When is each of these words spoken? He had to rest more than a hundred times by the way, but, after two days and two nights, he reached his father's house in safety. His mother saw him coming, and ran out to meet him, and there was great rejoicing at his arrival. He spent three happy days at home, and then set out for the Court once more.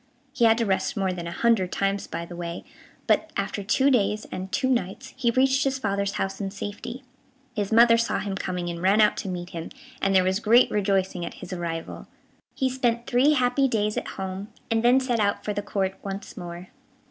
He 0.33 0.45
had 0.45 0.57
to 0.57 0.65
rest 0.65 0.97
more 0.97 1.13
than 1.13 1.27
a 1.27 1.31
hundred 1.31 1.71
times 1.71 2.07
by 2.07 2.25
the 2.25 2.35
way, 2.35 2.63
but, 3.05 3.29
after 3.37 3.61
two 3.61 3.91
days 3.91 4.25
and 4.31 4.51
two 4.51 4.67
nights, 4.67 5.13
he 5.15 5.29
reached 5.29 5.63
his 5.63 5.77
father's 5.77 6.13
house 6.13 6.41
in 6.41 6.49
safety. 6.49 7.03
His 7.55 7.71
mother 7.71 7.99
saw 7.99 8.17
him 8.17 8.33
coming, 8.33 8.67
and 8.67 8.81
ran 8.81 8.99
out 8.99 9.15
to 9.17 9.27
meet 9.29 9.51
him, 9.51 9.69
and 10.01 10.15
there 10.15 10.23
was 10.23 10.39
great 10.39 10.71
rejoicing 10.71 11.23
at 11.23 11.35
his 11.35 11.53
arrival. 11.53 12.07
He 12.55 12.67
spent 12.67 13.05
three 13.05 13.33
happy 13.33 13.67
days 13.67 13.95
at 13.95 14.07
home, 14.17 14.47
and 14.71 14.81
then 14.81 14.99
set 14.99 15.19
out 15.19 15.45
for 15.45 15.53
the 15.53 15.61
Court 15.61 15.93
once 16.01 16.35
more. 16.35 16.69